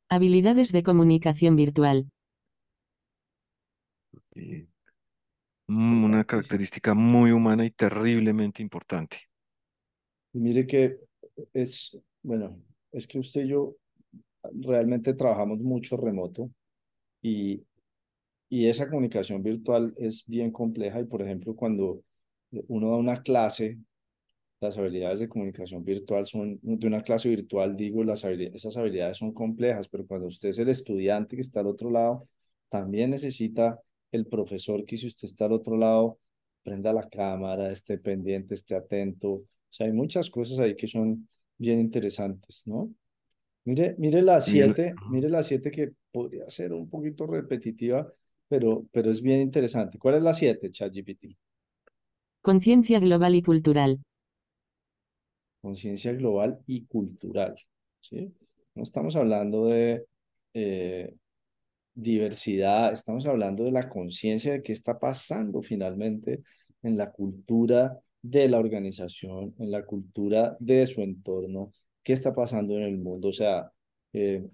[0.09, 2.09] Habilidades de comunicación virtual.
[4.35, 4.69] sí,
[5.69, 9.19] mm, una característica muy humana y terriblemente importante.
[10.33, 10.99] Y mire que
[11.53, 12.61] es, bueno,
[12.93, 13.77] es que usted y yo
[14.53, 16.51] realmente trabajamos mucho remoto
[17.23, 17.65] y,
[18.49, 22.03] y esa comunicación virtual es bien compleja y, por ejemplo, cuando
[22.69, 23.79] uno da una clase,
[24.61, 29.19] las habilidades de comunicación virtual son, de una clase virtual, digo, las habilidades, esas habilidades
[29.19, 32.29] son complejas, pero cuando usted es el estudiante que está al otro lado,
[32.69, 36.19] también necesita el profesor que si usted está al otro lado,
[36.65, 39.31] prenda la cámara, esté pendiente, esté atento.
[39.33, 42.93] O sea, hay muchas cosas ahí que son bien interesantes, ¿no?
[43.65, 48.13] Mire, mire la 7, mire la 7 que podría ser un poquito repetitiva,
[48.49, 49.99] pero, pero es bien interesante.
[49.99, 51.27] ¿Cuál es la 7, ChatGPT?
[52.41, 54.01] Conciencia global y cultural.
[55.61, 57.57] Conciencia global y cultural,
[58.01, 58.33] ¿sí?
[58.75, 60.07] No estamos hablando de
[60.55, 61.13] eh,
[61.95, 66.43] diversidad, estamos hablando de la conciencia de qué está pasando finalmente
[66.83, 67.99] en la cultura
[68.31, 73.29] de la organización, en la cultura de su entorno, qué está pasando en el mundo.
[73.29, 73.71] O sea,
[74.13, 74.45] eh,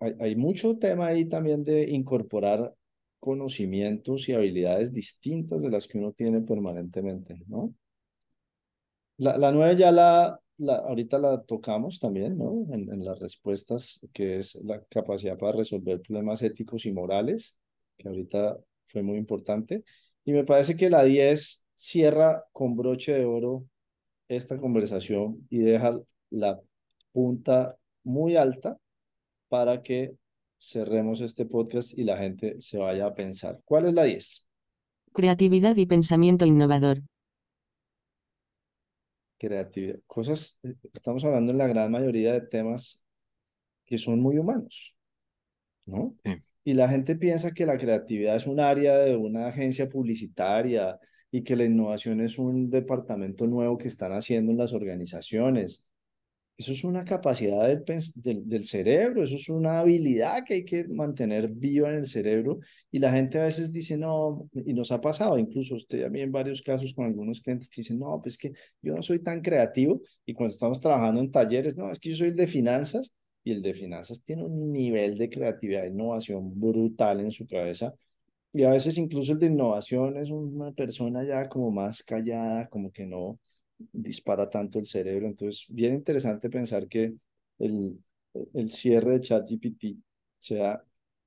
[0.00, 2.74] hay, hay mucho tema ahí también de incorporar
[3.20, 7.74] conocimientos y habilidades distintas de las que uno tiene permanentemente, ¿no?
[9.16, 12.66] La, la nueve ya la, la, ahorita la tocamos también, ¿no?
[12.72, 17.56] En, en, las respuestas, que es la capacidad para resolver problemas éticos y morales,
[17.96, 19.84] que ahorita fue muy importante.
[20.24, 23.66] Y me parece que la 10 cierra con broche de oro
[24.28, 26.60] esta conversación y deja la
[27.12, 28.78] punta muy alta
[29.48, 30.16] para que
[30.58, 33.60] cerremos este podcast y la gente se vaya a pensar.
[33.64, 34.46] ¿Cuál es la 10?
[35.12, 37.02] Creatividad y pensamiento innovador
[39.44, 40.60] creatividad, cosas,
[40.92, 43.04] estamos hablando en la gran mayoría de temas
[43.84, 44.96] que son muy humanos,
[45.86, 46.14] ¿no?
[46.24, 46.42] Sí.
[46.64, 50.98] Y la gente piensa que la creatividad es un área de una agencia publicitaria
[51.34, 55.88] y que la innovación es un departamento nuevo que están haciendo en las organizaciones.
[56.56, 61.48] Eso es una capacidad del, del, cerebro, eso es una habilidad que hay que mantener
[61.52, 62.60] viva en el cerebro
[62.92, 66.20] y la gente a veces dice, no, y nos ha pasado, incluso usted a mí
[66.20, 69.40] en varios casos con algunos clientes que dicen, no, pues que yo no soy tan
[69.42, 73.12] creativo y cuando estamos trabajando en talleres, no, es que yo soy el de finanzas
[73.42, 77.92] y el de finanzas tiene un nivel de creatividad e innovación brutal en su cabeza
[78.54, 82.92] y a veces incluso el de innovación es una persona ya como más callada, como
[82.92, 83.40] que no
[83.92, 85.26] dispara tanto el cerebro.
[85.28, 87.14] Entonces, bien interesante pensar que
[87.58, 87.98] el,
[88.54, 89.84] el cierre de ChatGPT
[90.38, 90.82] sea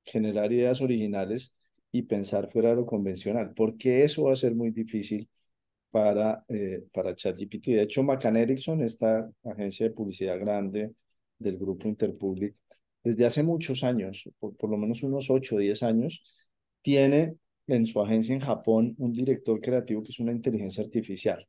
[0.06, 1.56] generar ideas originales
[1.92, 5.30] y pensar fuera de lo convencional, porque eso va a ser muy difícil
[5.92, 7.68] para, eh, para ChatGPT.
[7.68, 10.94] De hecho, McCann Erickson, esta agencia de publicidad grande
[11.40, 12.56] del grupo Interpublic,
[13.04, 16.24] desde hace muchos años, por, por lo menos unos 8 o 10 años,
[16.88, 17.36] tiene
[17.68, 21.46] en su agencia en Japón un director creativo que es una inteligencia artificial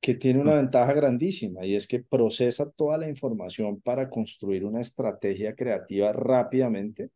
[0.00, 4.80] que tiene una ventaja grandísima y es que procesa toda la información para construir una
[4.80, 7.10] estrategia creativa rápidamente,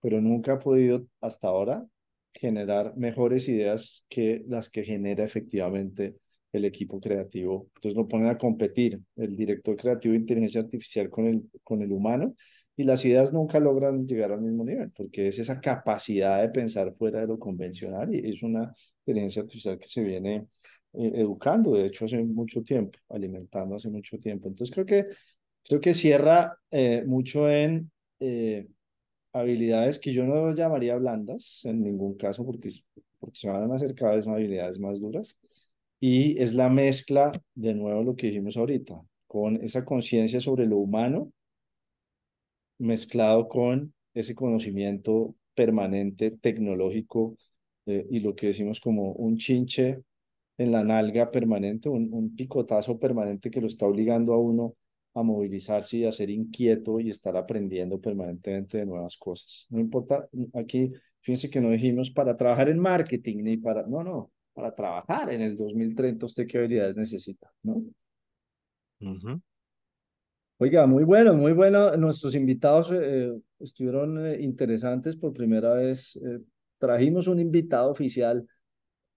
[0.00, 1.84] pero nunca ha podido hasta ahora
[2.32, 6.16] generar mejores ideas que las que genera efectivamente
[6.52, 7.70] el equipo creativo.
[7.74, 11.90] Entonces lo ponen a competir el director creativo de inteligencia artificial con el, con el
[11.90, 12.36] humano
[12.76, 16.94] y las ideas nunca logran llegar al mismo nivel porque es esa capacidad de pensar
[16.94, 20.46] fuera de lo convencional y es una inteligencia artificial que se viene
[20.94, 24.48] eh, educando, de hecho, hace mucho tiempo, alimentando hace mucho tiempo.
[24.48, 25.06] Entonces, creo que,
[25.64, 28.68] creo que cierra eh, mucho en eh,
[29.32, 32.68] habilidades que yo no llamaría blandas en ningún caso, porque,
[33.18, 35.38] porque se van a hacer cada vez más habilidades más duras.
[36.00, 40.78] Y es la mezcla, de nuevo, lo que dijimos ahorita, con esa conciencia sobre lo
[40.78, 41.32] humano,
[42.78, 47.36] mezclado con ese conocimiento permanente tecnológico
[47.86, 50.02] y lo que decimos como un chinche
[50.58, 54.74] en la nalga permanente, un, un, picotazo permanente que lo está obligando a uno
[55.14, 59.66] a movilizarse y a ser inquieto y estar aprendiendo permanentemente de nuevas cosas.
[59.68, 64.30] No importa, aquí fíjense que no dijimos para trabajar en marketing ni para, no, no,
[64.54, 67.82] para trabajar en el 2030 usted qué habilidades necesita, ¿no?
[69.00, 69.42] Uh -huh.
[70.62, 71.96] Oiga, muy bueno, muy bueno.
[71.96, 76.14] Nuestros invitados eh, estuvieron eh, interesantes por primera vez.
[76.14, 76.38] Eh,
[76.78, 78.46] trajimos un invitado oficial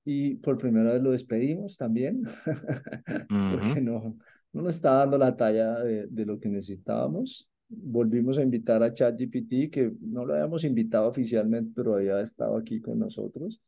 [0.03, 2.23] y por primera vez lo despedimos también,
[3.29, 4.17] porque no,
[4.53, 7.47] no nos está dando la talla de, de, lo que necesitábamos.
[7.69, 12.81] Volvimos a invitar a ChatGPT, que no lo habíamos invitado oficialmente, pero había estado aquí
[12.81, 13.61] con nosotros.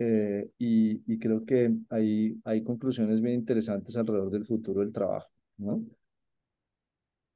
[0.00, 5.30] Eh, y, y, creo que hay, hay conclusiones bien interesantes alrededor del futuro del trabajo,
[5.58, 5.84] ¿no?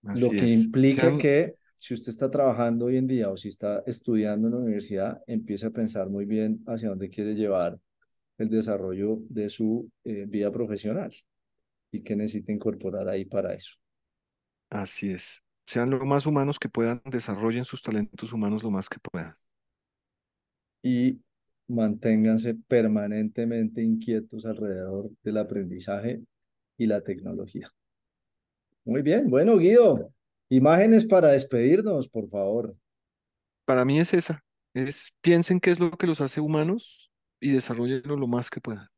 [0.04, 0.52] Así lo que es.
[0.52, 4.60] implica que si usted está trabajando hoy en día o si está estudiando en la
[4.60, 7.78] universidad, empiece a pensar muy bien hacia dónde quiere llevar
[8.38, 11.12] el desarrollo de su eh, vida profesional.
[11.92, 13.74] y qué necesita incorporar ahí para eso.
[14.70, 15.42] Así es.
[15.66, 19.34] Sean lo más humanos que puedan, desarrollen sus talentos humanos lo más que puedan.
[20.82, 21.20] Y
[21.68, 26.22] manténganse permanentemente inquietos alrededor del aprendizaje
[26.76, 27.72] y la tecnología.
[28.88, 30.14] Muy bien, bueno, Guido,
[30.48, 32.74] imágenes para despedirnos, por favor.
[33.66, 38.16] Para mí es esa, es piensen qué es lo que los hace humanos y desarrollenlo
[38.16, 38.88] lo más que puedan.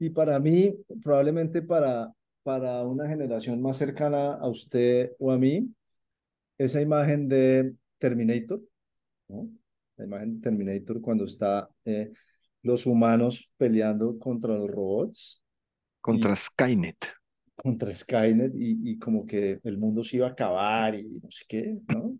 [0.00, 0.74] Y para mí,
[1.04, 5.72] probablemente para, para una generación más cercana a usted o a mí,
[6.58, 8.60] esa imagen de Terminator,
[9.28, 9.48] ¿no?
[9.96, 12.10] La imagen de Terminator cuando está eh,
[12.62, 15.40] los humanos peleando contra los robots.
[16.00, 17.15] Contra Skynet.
[17.56, 21.44] Contra Skynet y, y como que el mundo se iba a acabar y no sé
[21.48, 22.18] qué, ¿no?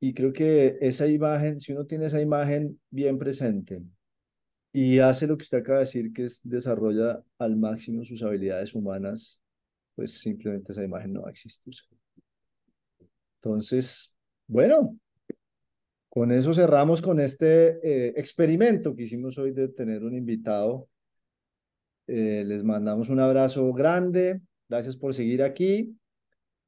[0.00, 3.82] Y creo que esa imagen, si uno tiene esa imagen bien presente,
[4.72, 8.74] y hace lo que usted acaba de decir, que es desarrolla al máximo sus habilidades
[8.74, 9.40] humanas,
[9.94, 11.74] pues simplemente esa imagen no va a existir.
[13.40, 14.98] Entonces, bueno,
[16.10, 20.88] con eso cerramos con este eh, experimento que hicimos hoy de tener un invitado.
[22.06, 25.96] Eh, les mandamos un abrazo grande, gracias por seguir aquí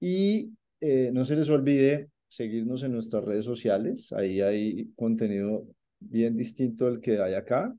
[0.01, 5.67] y eh, no se les olvide seguirnos en nuestras redes sociales, ahí hay contenido
[6.01, 7.75] bien distinto al que hay acá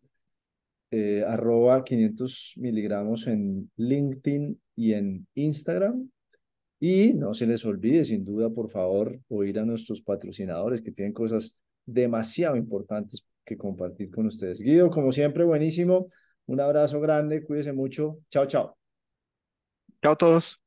[0.91, 6.09] eh, arroba 500 miligramos en LinkedIn y en Instagram.
[6.79, 11.13] Y no se les olvide, sin duda, por favor, oír a nuestros patrocinadores que tienen
[11.13, 11.55] cosas
[11.85, 14.61] demasiado importantes que compartir con ustedes.
[14.61, 16.07] Guido, como siempre, buenísimo.
[16.49, 18.21] Un abrazo grande, cuídense mucho.
[18.31, 18.75] Chao, chao.
[20.01, 20.57] Chao a todos.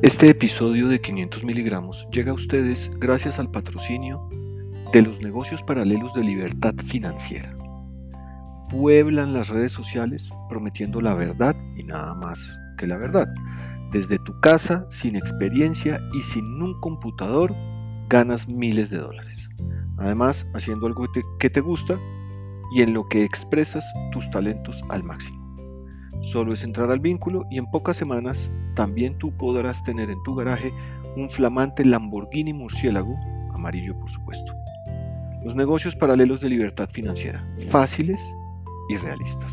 [0.00, 4.28] Este episodio de 500 miligramos llega a ustedes gracias al patrocinio
[4.92, 7.52] de los negocios paralelos de libertad financiera.
[8.70, 12.38] Pueblan las redes sociales prometiendo la verdad y nada más
[12.78, 13.26] que la verdad.
[13.90, 17.52] Desde tu casa, sin experiencia y sin un computador,
[18.10, 19.48] ganas miles de dólares.
[19.96, 21.06] Además, haciendo algo
[21.38, 21.98] que te gusta
[22.74, 25.38] y en lo que expresas tus talentos al máximo.
[26.20, 30.34] Solo es entrar al vínculo y en pocas semanas también tú podrás tener en tu
[30.34, 30.72] garaje
[31.16, 33.14] un flamante Lamborghini murciélago,
[33.52, 34.52] amarillo por supuesto.
[35.44, 38.20] Los negocios paralelos de libertad financiera, fáciles
[38.90, 39.52] y realistas.